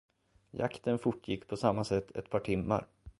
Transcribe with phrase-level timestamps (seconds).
[0.53, 2.85] Jakten fortgick på samma sätt ett par timmar.